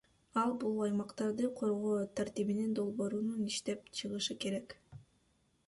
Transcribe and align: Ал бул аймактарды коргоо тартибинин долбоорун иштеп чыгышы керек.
Ал 0.43 0.53
бул 0.61 0.79
аймактарды 0.85 1.49
коргоо 1.59 1.99
тартибинин 2.21 2.73
долбоорун 2.81 3.47
иштеп 3.51 3.95
чыгышы 4.01 4.37
керек. 4.47 4.79